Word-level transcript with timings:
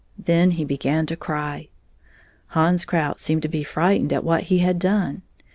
Then 0.17 0.49
he 0.57 0.65
began 0.65 1.05
to 1.05 1.15
cry. 1.15 1.69
Hans 2.47 2.85
Krout 2.85 3.19
seemed 3.19 3.43
to 3.43 3.47
be 3.47 3.61
frightened 3.63 4.11
at 4.11 4.23
what 4.23 4.45
he 4.45 4.57
had 4.57 4.79
done. 4.79 5.21